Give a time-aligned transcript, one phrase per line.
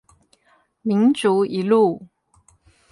[0.81, 2.07] 民族一路